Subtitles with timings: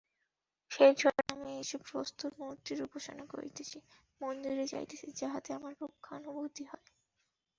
[0.71, 3.77] সেইজন্যই আমি এইসব প্রস্তরমূর্তির উপাসনা করিতেছি,
[4.21, 6.87] মন্দিরে যাইতেছি, যাহাতে আমার প্রত্যক্ষানুভূতি হয়।